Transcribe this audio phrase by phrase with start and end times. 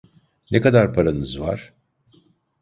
[0.51, 1.73] Ne kadar paranız var?